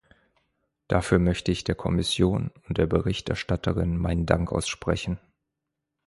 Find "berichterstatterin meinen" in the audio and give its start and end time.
2.87-4.25